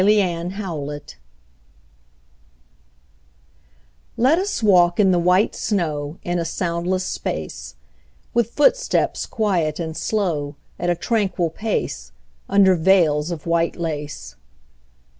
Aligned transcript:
VELVET 0.03 0.53
SHOES 0.57 1.15
Let 4.17 4.39
us 4.39 4.63
walk 4.63 4.99
in 4.99 5.11
the 5.11 5.19
white 5.19 5.53
snow 5.53 6.17
In 6.23 6.39
a 6.39 6.43
soundless 6.43 7.03
space; 7.05 7.75
With 8.33 8.49
footsteps 8.49 9.27
quiet 9.27 9.79
and 9.79 9.95
slow, 9.95 10.55
At 10.79 10.89
a 10.89 10.95
tranquil 10.95 11.51
pace, 11.51 12.13
Under 12.49 12.73
veils 12.73 13.29
of 13.29 13.45
white 13.45 13.75
lace. 13.75 14.35